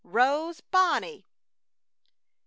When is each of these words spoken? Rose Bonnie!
Rose 0.03 0.61
Bonnie! 0.61 1.27